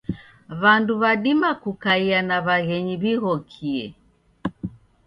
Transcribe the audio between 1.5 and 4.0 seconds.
kukaia na waghenyi wighokie.